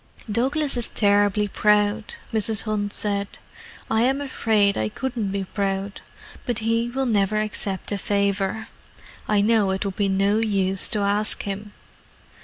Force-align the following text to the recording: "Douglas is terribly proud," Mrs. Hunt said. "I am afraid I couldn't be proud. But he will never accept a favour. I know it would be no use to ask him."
"Douglas 0.31 0.77
is 0.77 0.89
terribly 0.89 1.47
proud," 1.47 2.15
Mrs. 2.33 2.63
Hunt 2.63 2.91
said. 2.91 3.37
"I 3.87 4.01
am 4.01 4.19
afraid 4.19 4.75
I 4.75 4.89
couldn't 4.89 5.29
be 5.31 5.43
proud. 5.43 6.01
But 6.47 6.57
he 6.65 6.89
will 6.89 7.05
never 7.05 7.39
accept 7.39 7.91
a 7.91 7.99
favour. 7.99 8.69
I 9.27 9.41
know 9.41 9.69
it 9.69 9.85
would 9.85 9.97
be 9.97 10.09
no 10.09 10.39
use 10.39 10.89
to 10.89 11.01
ask 11.01 11.43
him." 11.43 11.73